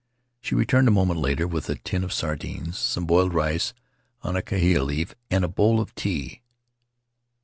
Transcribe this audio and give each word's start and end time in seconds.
She 0.41 0.55
returned 0.55 0.87
a 0.87 0.97
moment 0.97 1.19
later 1.19 1.47
with 1.47 1.69
a 1.69 1.75
tin 1.75 2.03
of 2.03 2.11
sardines, 2.11 2.75
some 2.75 3.05
boiled 3.05 3.35
rice 3.35 3.71
on 4.23 4.35
a 4.35 4.41
hahaia 4.41 4.81
leaf, 4.83 5.13
and 5.29 5.45
a 5.45 5.47
bowl 5.47 5.79
of 5.79 5.93
tea. 5.93 6.41